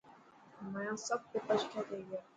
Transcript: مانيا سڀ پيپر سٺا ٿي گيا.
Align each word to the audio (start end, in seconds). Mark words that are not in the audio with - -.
مانيا 0.71 0.93
سڀ 1.07 1.21
پيپر 1.31 1.55
سٺا 1.63 1.79
ٿي 1.87 1.97
گيا. 2.07 2.19